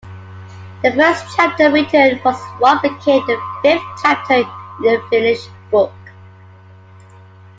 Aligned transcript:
The 0.81 0.91
first 0.93 1.23
chapter 1.35 1.69
written 1.71 2.19
was 2.25 2.35
what 2.57 2.81
became 2.81 3.23
the 3.27 3.39
fifth 3.61 3.83
chapter 4.01 4.33
in 4.39 4.45
the 4.81 5.03
finished 5.11 5.51
book. 5.69 5.93